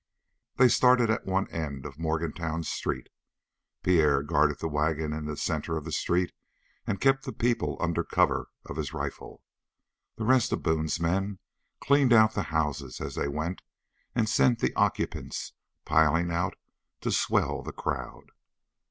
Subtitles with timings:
[0.55, 3.09] They started at one end of Morgantown's street.
[3.83, 6.31] Pierre guarded the wagon in the center of the street
[6.87, 9.43] and kept the people under cover of his rifle.
[10.15, 11.37] The rest of Boone's men
[11.81, 13.61] cleaned out the houses as they went
[14.15, 15.53] and sent the occupants
[15.85, 16.55] piling out
[17.01, 18.31] to swell the crowd.